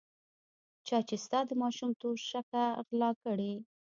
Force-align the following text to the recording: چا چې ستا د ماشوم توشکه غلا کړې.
چا 0.87 0.97
چې 1.07 1.15
ستا 1.23 1.39
د 1.49 1.51
ماشوم 1.61 1.91
توشکه 2.01 2.63
غلا 2.87 3.11
کړې. 3.23 3.53